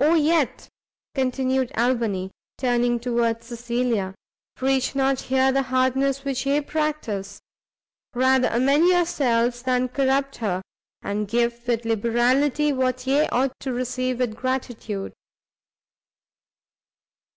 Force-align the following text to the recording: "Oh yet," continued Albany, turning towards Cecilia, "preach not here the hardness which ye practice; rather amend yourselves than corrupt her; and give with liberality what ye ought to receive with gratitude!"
"Oh 0.00 0.14
yet," 0.14 0.68
continued 1.16 1.72
Albany, 1.76 2.30
turning 2.56 3.00
towards 3.00 3.48
Cecilia, 3.48 4.14
"preach 4.54 4.94
not 4.94 5.22
here 5.22 5.50
the 5.50 5.62
hardness 5.64 6.22
which 6.24 6.46
ye 6.46 6.60
practice; 6.60 7.40
rather 8.14 8.46
amend 8.46 8.86
yourselves 8.86 9.62
than 9.62 9.88
corrupt 9.88 10.36
her; 10.36 10.62
and 11.02 11.26
give 11.26 11.66
with 11.66 11.84
liberality 11.84 12.72
what 12.72 13.08
ye 13.08 13.26
ought 13.32 13.58
to 13.58 13.72
receive 13.72 14.20
with 14.20 14.36
gratitude!" 14.36 15.12